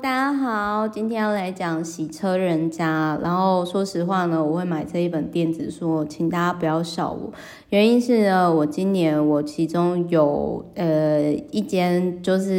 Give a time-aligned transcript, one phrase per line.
[0.00, 3.18] 大家好，今天要来讲洗车人家。
[3.22, 7.30] 然后说实话呢，我会买这一本电子书，请大家不要笑我。
[7.68, 12.54] 原因是呢，我今年我其中有呃一间就是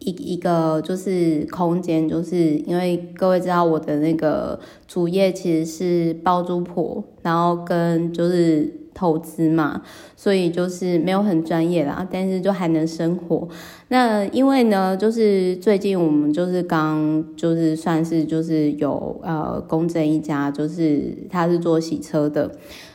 [0.00, 8.81] 一一个就是空间，就是因为各位知道我的那个主业其实是包租婆，然后跟就是。
[8.94, 9.82] 投资嘛，
[10.16, 13.48] 所以就是没有很专业啦，但是就还能生活。
[13.88, 22.50] 那因为呢，就是最近我们就是刚就是算是就是有呃公证一家，就是他是做洗车的。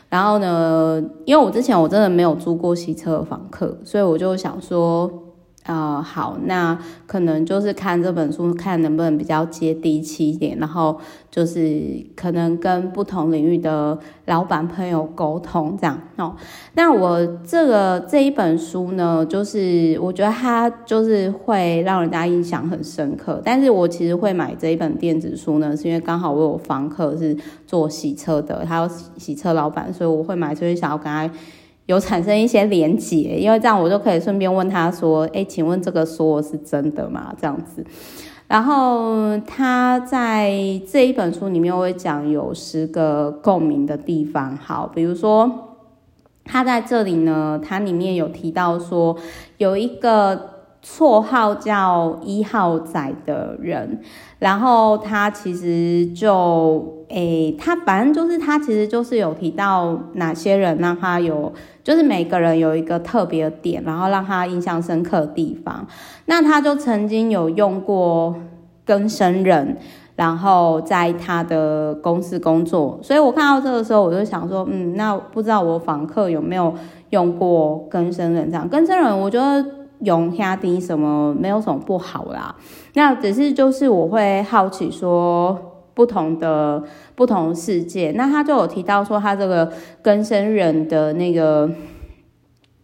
[0.09, 5.23] 然后呢，因为我之前我真的没有租过洗车的房客，所以我就想说。
[5.67, 10.97] 呃，好，那可能就是看这本书，看能不能比较接地气一点，然后
[11.29, 11.83] 就是
[12.15, 16.33] 可能跟不同领域的老板朋友沟通这样哦。
[16.75, 23.41] 那我这个这一本书呢，就是我觉得它就是会让人家印象很深刻。
[23.43, 31.29] 但是我其实会买这一本电子书呢，是因为刚好我有房客是做洗车的，他有洗车老板，所以我会买，就是想要跟他。
[31.87, 37.83] 有产生一些连结，因为这样我就可以顺便问他说：“哎、欸，请问这个说是真的吗？”这样子。
[38.47, 40.51] 然后他在
[40.89, 44.55] 这一本书里面会讲有十个共鸣的地方。
[44.55, 45.75] 好，比如说
[46.45, 49.17] 他在这里呢，他里面有提到说
[49.57, 50.56] 有一个。
[50.89, 53.99] 绰号叫一号仔的人，
[54.39, 61.51] 然后他其实就诶、他反正就是他其实就是有提到哪些人让他有，
[61.83, 65.85] 就是每个人有一个特别的点，然后让他印象深刻的地方。
[66.25, 68.33] 那他就曾经有用过
[68.85, 69.77] 跟生人，
[70.15, 76.73] 然后在他的公司工作，所以我看到这个时候，我就想说，嗯，那不知道我访客有没有
[77.09, 78.67] 用过跟生人这样？
[78.67, 79.76] 跟生人，我觉得。
[80.01, 82.55] 用兄弟什么没有什么不好啦，
[82.93, 85.57] 那只是就是我会好奇说
[85.93, 86.83] 不同的
[87.15, 89.71] 不同世界，那他就有提到说他这个
[90.03, 91.69] 更生人的那个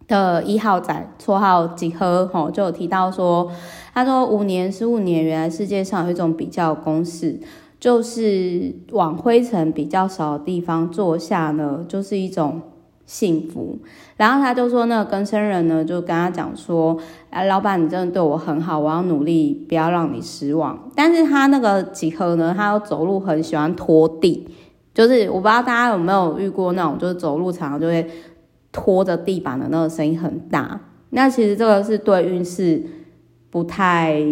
[0.07, 3.51] 的一号仔绰号几何吼，就有提到说，
[3.93, 7.39] 他说五年十五年，原来世界上有一种比较公式，
[7.79, 12.61] 就是往灰尘比较少的地方坐下呢，就是一种。
[13.05, 13.77] 幸福，
[14.15, 16.97] 然后他就说，那个更生人呢，就跟他讲说，
[17.29, 20.89] 哎，老板，你真的对我很好，我要努力，不要让你失望。
[20.95, 24.47] 但是他那个几何呢，他走路很喜欢拖地，
[24.93, 28.09] 就是我不知道大家有没有遇过那种，就是走路常常就会
[28.71, 30.79] 拖着地板的那个声音很大。
[31.09, 32.81] 那其实这个是对运势
[33.51, 34.23] 不太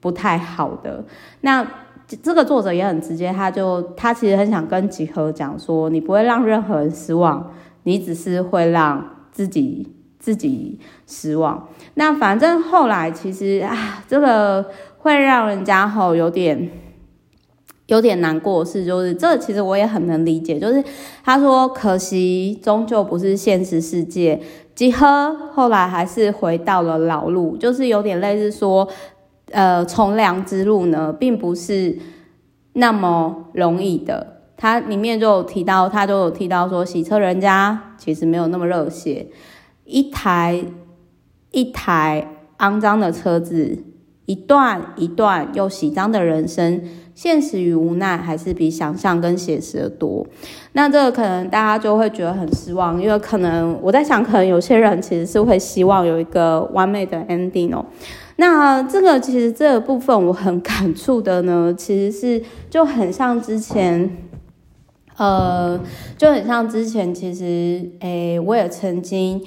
[0.00, 1.04] 不太好的。
[1.40, 1.66] 那
[2.22, 7.50] 这个作者也很直接，他就他其实很想跟几何讲说，你不会让任何人失望。
[7.86, 9.88] 你只是会让自己
[10.18, 11.68] 自己失望。
[11.94, 14.66] 那反正后来其实啊，这个
[14.98, 16.68] 会让人家吼有点
[17.86, 20.58] 有点难过的事，就是这其实我也很能理解。
[20.58, 20.82] 就是
[21.22, 24.40] 他说，可惜终究不是现实世界。
[24.74, 28.88] 几何后来还是回到了老路，就是有点类似说，
[29.52, 31.96] 呃，从良之路呢，并不是
[32.72, 34.35] 那么容易的。
[34.56, 39.26] 他里面就有提到，他就有提到说，洗车人家其实没有那么热血，
[39.84, 40.64] 一台
[41.50, 42.26] 一台
[42.58, 43.76] 肮脏的车子，
[44.24, 46.82] 一段一段又洗脏的人生，
[47.14, 50.26] 现实与无奈还是比想象跟写实的多。
[50.72, 57.84] 那这个可能大家就会觉得很失望，因为可能我在想，可能有些人其实是会希望有一个完美的 ending 哦。
[58.38, 64.16] 那这个其实这个部分我很感触的呢，其实是就很像之前。
[65.16, 65.80] 呃，
[66.18, 69.42] 就很像之前，其实，诶、我也曾经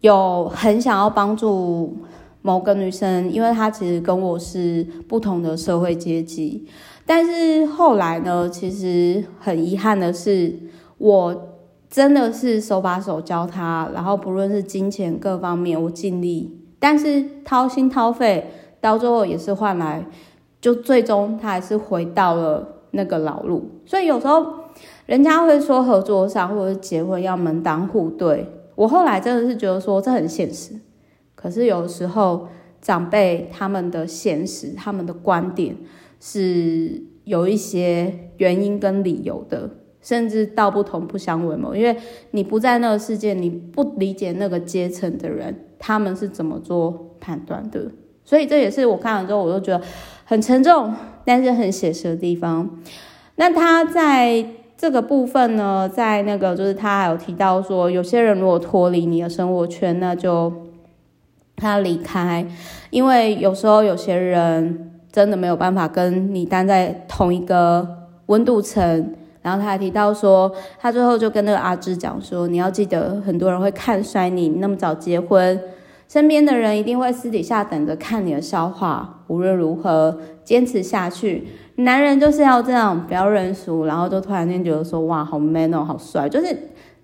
[0.00, 1.96] 有很想要帮助
[2.40, 6.66] 某个女生，因为她其实跟我是不同的社会阶级。
[7.04, 10.54] 但是后来呢，其实很遗憾的是，
[10.98, 11.48] 我
[11.90, 18.48] 真的是手把手教她，然后不论是金钱各方面，我尽力，但是掏心掏肺，
[18.80, 20.06] 到最后也是换来，
[20.60, 23.68] 就最终她还是回到了那个老路。
[23.84, 24.64] 所以有时候。
[25.06, 28.44] 人家会说合作上或者结婚要门当户对，
[28.74, 30.74] 我后来真的是觉得说这很现实。
[31.36, 32.48] 可是有时候
[32.80, 35.76] 长辈他们的现实、他们的观点
[36.18, 39.70] 是有一些原因跟理由的，
[40.00, 41.72] 甚至道不同不相为谋。
[41.72, 41.96] 因为
[42.32, 47.92] 你不在那个世界，你不理解那个阶层的人他们是怎么做判断的。
[48.24, 49.84] 所以这也是我看了之后，我都觉得
[50.24, 50.92] 很沉重，
[51.24, 52.82] 但是很写实的地方。
[53.36, 54.44] 那他在。
[54.76, 60.52] 这个部分呢，在那个就是他还有提到说，有些人如果脱离你的生活圈，那就
[61.56, 62.46] 他离开，
[62.90, 67.88] 因为有时候有些人真的没有办法跟你待在同一个
[68.26, 69.14] 温度层。
[69.42, 75.58] 然后他还提到说，他最后就跟那个阿芝讲说，你要记得，很多人会看衰你，你那么早结婚，
[76.08, 79.24] 身边的人一定会私底下等着看你的笑话。
[79.28, 81.46] 无论如何，坚持下去。
[81.76, 83.84] 男人就是要这样，不要认输。
[83.84, 86.28] 然后就突然间觉得说，哇，好 man 哦，好帅。
[86.28, 86.56] 就是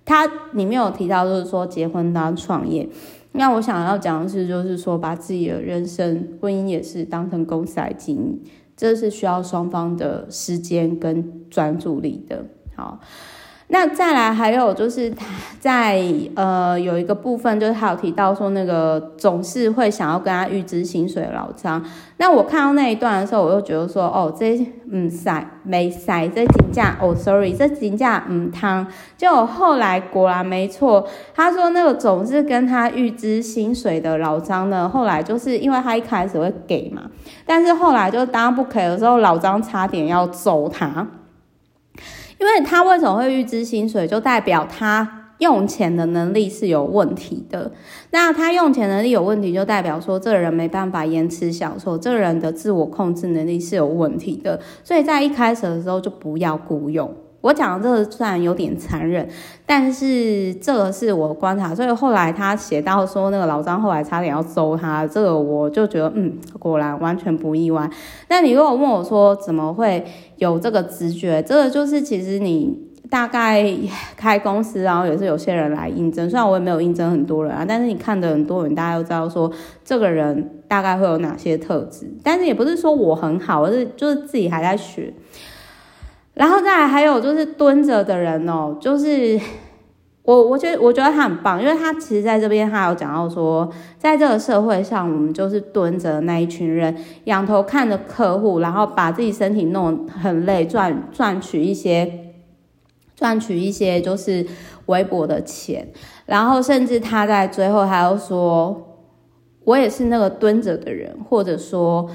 [0.04, 2.88] 他里面有提到，就是说结婚当创业。
[3.32, 8.40] 那我想要讲的是，就是说把自己的人生、婚姻也是当成公司来经营。
[8.76, 12.44] 这是需要双方的时间跟专注力的。
[12.76, 13.00] 好，
[13.72, 15.24] 那再来还有就是他
[15.58, 16.04] 在
[16.34, 21.82] 呃有一个部分，就是他有提到说那个总是会想要跟他预支薪水的老张。
[22.18, 24.58] 那我看到那一段的时候，我就觉得说，哦，这
[24.90, 28.86] 嗯塞没塞这金价哦，sorry，这金价嗯汤。
[29.16, 37.04] 就后来果然没错，他说那个总是跟他预支薪水的老张呢，后来就是因为他一开始会给嘛。
[37.46, 41.08] 但是后来就当不给的时候，老张差点要揍他，
[42.42, 47.70] 因为他为什么会预支薪水，就代表他用钱的能力是有问题的。
[48.10, 54.58] 那他用钱能力有问题，就代表说这个人没办法延迟享受，这个人的自我控制能力是有问题的。
[54.82, 57.14] 所以在一开始的时候就不要雇佣。
[57.42, 59.28] 我讲的这个虽然有点残忍，
[59.66, 67.90] 但是这个是我观察，所以后来他写到说那个老张后来差点要揍他，这个我就觉得嗯，果然完全不意外。
[68.28, 70.04] 那你如果问我说怎么会
[70.36, 72.78] 有这个直觉，这个就是其实你
[73.10, 73.66] 大概
[74.16, 79.50] 开公司，然后也是有些人来应征，虽然我也没有应征很多人啊，但是你看的很多人，大家都知道说
[79.84, 85.12] 这个人大概会有哪些特质，但是也不是说我很好，而是就是自己还在学。
[86.34, 89.38] 然后再还有就是蹲着的人哦，就是
[90.22, 102.32] 我我觉得我觉得他很棒，因为他其实在这边他有讲到说，在这个社会上，我们就是蹲着那一群人，仰头看着客户，然后把自己身体弄很累，赚赚取一些
[103.14, 104.46] 赚取一些就是
[104.86, 105.88] 微薄的钱，
[106.24, 108.96] 然后甚至他在最后还要说，
[109.64, 112.08] 我也是那个蹲着的人，或者说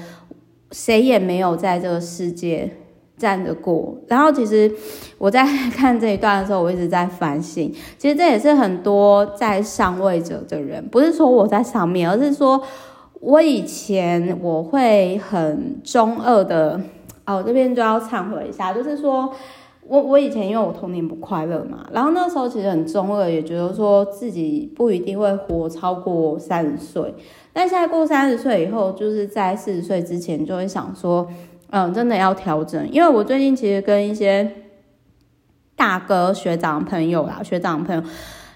[0.72, 2.70] 谁也没有在这个世界。
[3.18, 4.72] 站得过，然后其实
[5.18, 5.44] 我在
[5.74, 7.70] 看这一段的时候，我一直在反省。
[7.98, 12.62] 其实这也是很多在上位者的人，不是说我在上面，而是说
[13.20, 16.80] 我以前我会很中二的。
[17.26, 19.30] 哦，这边就要忏悔一下，就是说
[19.86, 27.14] 我我以前因为我童年不快乐嘛，然后那时候其实很中二，也觉得说自己不一定会活超过三十岁。
[27.52, 31.28] 但现在过三十岁以后，就是在四十岁之前，就会想说。
[31.70, 34.50] 嗯，真的要调整，因为我最近其实跟一些
[35.76, 38.02] 大哥学长朋友啦，学长朋友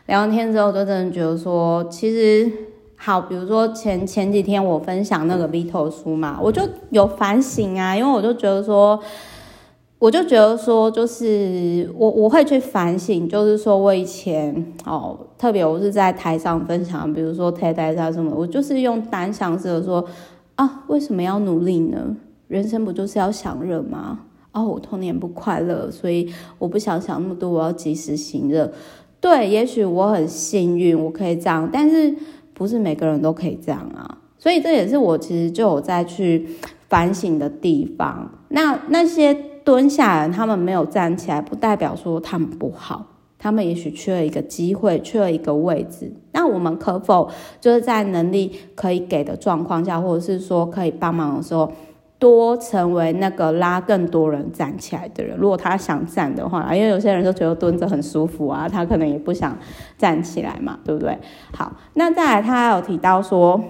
[0.07, 2.51] 聊完天之后，就真的觉得说，其实
[2.97, 8.99] 好，比如说前前几天我分享那个 Vito 书嘛，我就有反省啊，因为我就觉得说，
[9.99, 20.03] 我就觉得说，就是我我会去反省，就是说我以前哦，特别我是在台上分享，比如说 TED 啊什么，我就是用单向式的说
[20.55, 22.17] 啊，为什么要努力呢？
[22.53, 24.21] 人生不就是要享乐吗？
[24.53, 28.71] 哦，我童年不快乐，所以我不想想那么多，我要及时行乐。
[29.23, 32.15] 对，也许我很幸运，我可以这样，但是
[32.53, 34.19] 不是每个人都可以这样啊。
[34.37, 36.47] 所以这也是我其实就有在去
[36.91, 38.31] 反省的地方。
[38.49, 39.33] 那那些
[39.65, 43.07] 蹲下人，他们没有站起来，不代表说他们不好，
[43.39, 46.13] 他们也许缺了一个机会，缺了一个位置。
[46.33, 47.31] 那我们可否
[47.63, 51.73] 就是在能力可以给的状况下，或者是说可以帮忙的时候，
[52.23, 55.37] 多成为那个拉更多人站起来的人。
[55.37, 59.59] 如果他想站的话，因为有些人就觉得蹲着很舒服啊，他可能也不想
[59.99, 61.19] 站起来嘛，对不对？
[61.53, 63.61] 好，那再来，他还有提到说，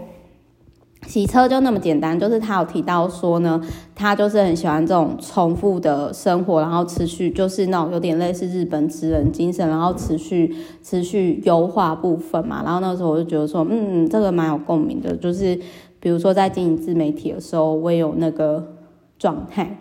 [1.06, 3.58] 洗车就那么简单，就是他有提到说呢，
[3.94, 12.62] 他就是很喜欢这种重复的生活，然后持续就是那种有点类似日本职人精神，然后持续持续优化部分嘛。
[12.62, 15.58] 然后那时候我就觉得说，嗯，这个蛮有共鸣的，就是。
[16.02, 18.74] 比如说，在经营自媒体的时候，我也有那个
[19.20, 19.78] 状态。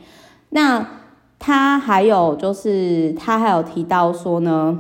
[0.50, 0.86] 那
[1.40, 4.78] 他还有就是，他还有提到说呢，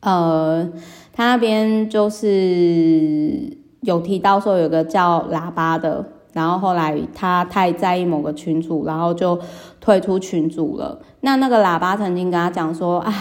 [0.00, 0.66] 呃，
[1.12, 9.38] 他那边就是有提到说有个叫喇叭的，然后后来他太在意某个群主，然后就
[9.82, 10.98] 退出群组了。
[11.20, 13.12] 那那个喇叭曾经跟他讲说啊，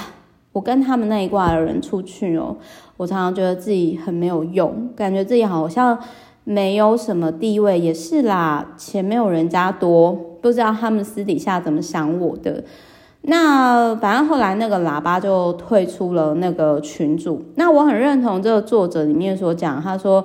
[0.54, 2.56] 我跟他们那一挂的人出去哦，
[2.96, 6.00] 我常常觉得自己很没有用，感觉自己好像。
[6.46, 12.64] 没有什么地位也是啦，钱没有人家多，不知道他们私底下怎么想我的。
[13.24, 17.42] 那反正后来那个喇叭就退出了那个群组。
[17.56, 20.24] 那我很认同这个作者里面所讲，他说，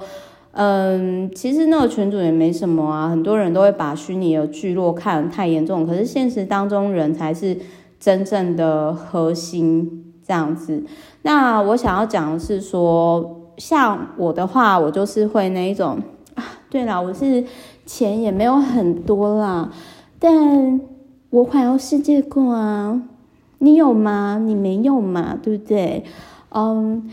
[0.52, 7.56] 嗯，其实那个群组也没什么啊，很多人都会把虚拟的聚落看得太严重，可是现实当中人才是
[7.98, 10.84] 真正的核心这样子。
[11.22, 15.98] 那我想要讲的是说，像我的话，我就是会那一种
[16.34, 17.44] 啊，对啦，我是
[17.86, 19.70] 钱也没有很多啦，
[20.18, 20.80] 但
[21.28, 23.00] 我环游世界过啊，
[23.58, 24.40] 你有吗？
[24.42, 26.02] 你没有嘛，对不对？
[26.48, 27.08] 嗯。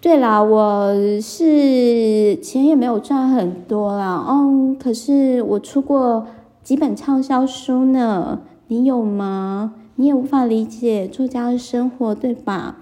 [0.00, 6.26] 对啦，我是钱也没有赚很多啦，嗯，可是我出过
[6.62, 9.72] 几本畅销书呢，你有吗？
[9.94, 12.76] 你也无法理解作家的生活，对吧？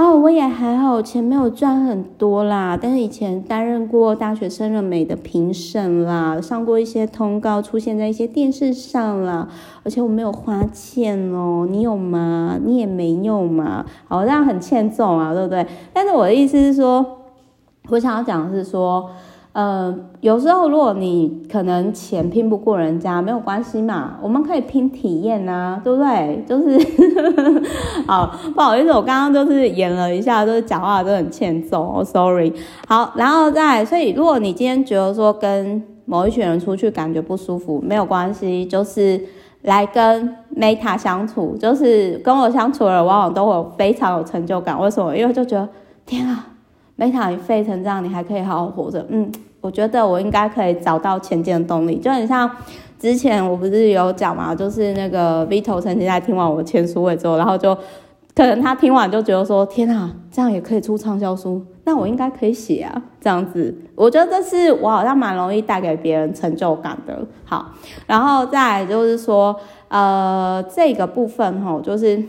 [0.00, 9.46] 哦，我也还好，钱没有赚很多啦，但是以前担任过大学生的美的评审啦，上过一些通告，出现在一些电视上啦，
[9.82, 12.58] 而且我没有花钱哦，你有吗？
[12.64, 15.66] 你也没有嘛，好像很欠揍啊，对不对？
[15.92, 17.04] 但是我的意思是说，
[17.90, 19.10] 我想要讲的是说。
[19.52, 26.44] 呃，有时候如果你可能钱拼不过人家，没有关系嘛，我们可以拼体验啊，对不对？
[26.46, 26.78] 就是，
[28.06, 32.52] 好，不好意思，我刚刚就是演了一下，就是讲话都很欠揍哦，sorry。
[32.86, 39.20] 好，然后再，所以如果你今天觉得说跟某一群人出去感觉不舒服，没有关系，就是
[39.62, 44.80] 来跟 Meta 相处，就是跟我相处的人往往都会非常有成就感。
[44.80, 45.16] 为什么？
[45.16, 45.68] 因为就觉得
[46.06, 46.46] 天啊。
[47.00, 49.02] 梅塔，你废成这样，你还可以好好活着。
[49.08, 51.96] 嗯，我觉得我应该可以找到前进的动力。
[51.96, 52.48] 就很像
[52.98, 57.74] 之前我不是有讲嘛，就是那个 Vito 曾经在听完我签书会之后，然后就
[58.34, 67.18] 可能他听完就觉得说：“天啊，这样也可以出畅销书，那我应该可以写啊。”这样子，我觉得这是我好像蛮容易带给别人成就感的。
[67.46, 67.72] 好，
[68.06, 69.56] 然后再来就是说，
[69.88, 72.22] 呃，这个部分齁，就是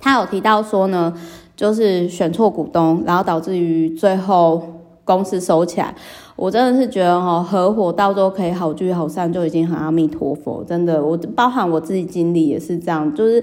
[0.00, 1.12] 他有提到说呢。
[1.58, 4.62] 就是选错股东，然后导致于最后
[5.02, 5.92] 公司收起来。
[6.36, 10.62] 我真的是觉得哈，合伙到最后可以好聚好散，就已经很阿弥陀佛。
[10.62, 13.42] 真的，我包含我自己经历也是这样，就是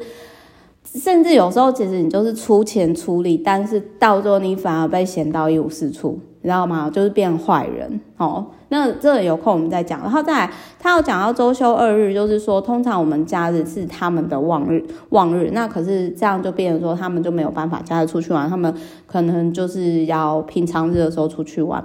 [0.86, 6.18] 甚至有时候其实你就是出钱出力，但是到最后你反而被嫌到一无是处。
[6.46, 6.88] 你知道吗？
[6.94, 8.46] 就是变坏人哦。
[8.70, 10.00] 那这有空我们再讲。
[10.02, 15.50] 然后再来，他有讲到周休二日，就是说通常我们假日是他们的旺日，旺日。
[15.54, 18.72] 那可是这样就变成说他们就没有办法假日出去玩，他们
[19.08, 21.84] 可能就是要平常日的时候出去玩。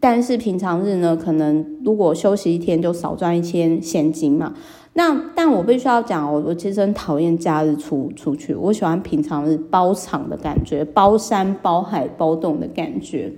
[0.00, 4.54] 但是平常日呢，可能如果休息一天就少赚一千现金嘛。
[4.94, 13.32] 那但我必须要讲，我我其实很讨厌假日出出去，我喜欢平常日包场的感觉，包山包海包洞的感觉。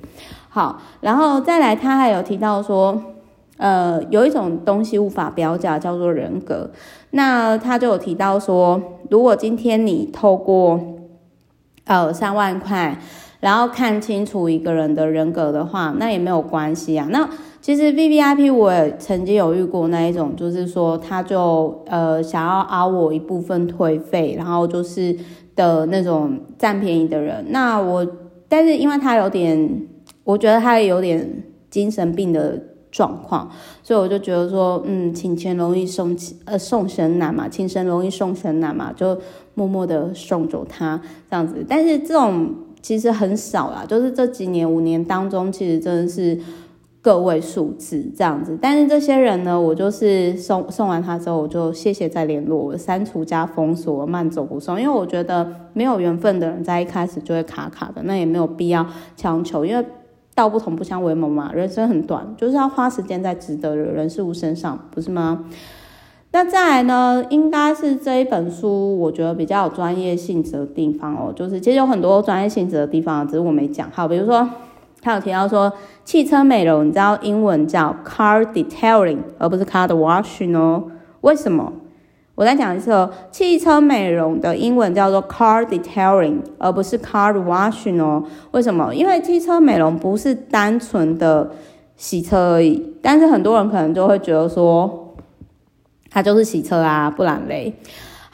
[0.55, 3.03] 好，然后再来，他还有提到说，
[3.57, 6.71] 呃，有一种东西无法标价，叫做人格。
[7.13, 8.79] 那他就有提到说，
[9.09, 10.79] 如果今天你透过
[11.87, 12.99] 呃三万块，
[13.41, 17.09] 然后看清楚一个人的人格的话，那也没有关系啊。
[17.11, 17.27] 那
[17.63, 25.17] 其实 VVIP 我也曾经有遇过那一种，就是说他就呃想要凹我一部分退费，然后就是
[25.57, 27.43] 的那种占便宜的人。
[27.49, 28.07] 那我，
[28.51, 29.89] 但是因为他有点。
[30.25, 32.61] 我觉得他有点精神病的
[32.91, 33.51] 状况，
[33.83, 36.15] 所以我就觉得说，嗯，请钱容易送
[36.45, 39.19] 呃送神难嘛，请神容易送神难嘛，就
[39.55, 41.01] 默默的送走他
[41.31, 41.65] 这样子。
[41.67, 46.39] 但是这种其实很少啦，就是这几年五年当中，其实真的是
[47.01, 48.59] 个位数字这样子。
[48.61, 58.87] 但是这些人呢，我就是送送完他之后，我就谢谢再联络，我删除加封锁，慢走不送，因为我觉得没有缘分的人在一开始就会卡卡的，那也没有必要
[59.17, 59.83] 强求，因为。
[60.35, 65.45] 道不同不相为谋嘛，人生很短，就是要花时间在值得的人事物身上，不是吗？
[66.35, 73.91] 那再来呢，应该是这一本书，我觉得比较有专业性质的地方哦，就是其实有很多专业性质的地方，只是我没讲。
[73.93, 74.49] 好，比如说
[75.03, 75.71] 他有提到说
[76.05, 80.85] 汽车美容，你知道英文叫 car detailing，而不是 car washing 哦，
[81.21, 81.71] 为什么？
[82.35, 88.25] 我再讲一次哦，汽车美容的英文叫做 car detailing，而不是 car washing 哦。
[88.53, 88.95] 为什么？
[88.95, 91.51] 因为汽车美容不是单纯的
[91.97, 95.15] 洗车而已，但是很多人可能就会觉得说，
[96.11, 97.75] 它就是洗车啊，不然嘞。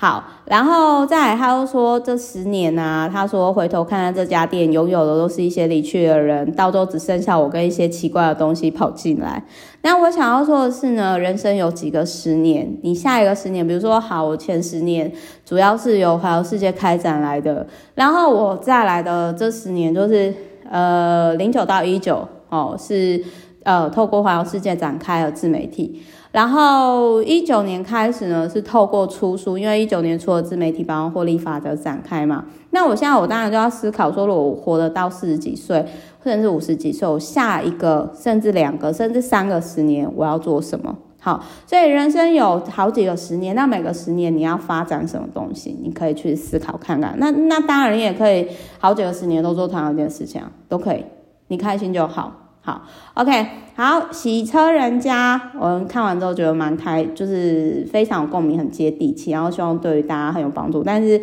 [0.01, 9.43] 好，然后再来，他又说这十年啊，他说回头看看这家店，拥有的都是一些离去的人，到时候只剩下我跟一些奇怪的东西跑进来。
[9.83, 15.13] 那我想要说的是呢，人生有几个十年，你下一个十年，比如说好，我前十年
[15.45, 20.33] 主要是由环游世界开展来的，然后我再来的这十年就是
[20.71, 23.21] 呃零九到一九哦，是
[23.65, 26.05] 呃透过环游世界展开了自媒体。
[26.31, 32.45] 然后一九年开始呢，是透过出书，因为一九年出了自媒体百万获利法则展开嘛。
[32.71, 35.85] 那我现在我当然就要思考说，如果我活得到四十几岁，
[36.23, 40.95] 甚至五十几岁，我下一个甚至两个甚至三个十年我要做什么？
[41.21, 45.77] 好，所以人生有好几个十年，那每个十年你要发展什么东西？
[45.83, 47.15] 你可以去思考看看。
[47.19, 48.47] 那那当然你也可以
[48.79, 51.05] 好几个十年都做同样一件事情，都可以，
[51.49, 52.48] 你开心就好。
[52.69, 52.83] 好
[53.15, 53.47] ，OK，
[53.77, 60.85] 好，洗车人家，我们看完之后觉得蛮开，就是非常有共鸣，很接地气，然后希望对于大家很有帮助。
[60.85, 61.19] 但是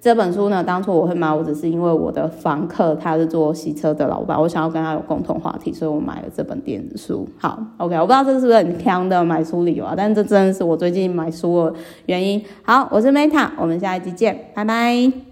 [0.00, 7.28] 这本书呢，当初我会买，我只是因为我的房客他是做洗车的老板，我想要跟他有共同话题，所以我买了这本电子书。
[7.38, 11.74] 好，OK，我不知道这是不是很强的买书理由啊，但是这真的是我最近买书的
[12.06, 12.44] 原因。
[12.62, 15.27] 好，我是 Meta，我们下一集见，拜拜。